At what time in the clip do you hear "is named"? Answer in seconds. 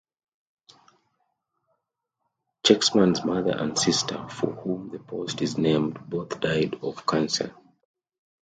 5.43-5.99